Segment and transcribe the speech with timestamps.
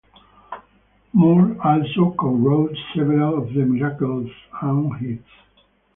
[1.13, 4.31] Moore also co-wrote several of The Miracles'
[4.63, 5.29] own hits.